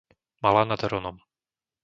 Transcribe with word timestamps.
Malá 0.43 0.63
nad 0.65 0.81
Hronom 0.83 1.17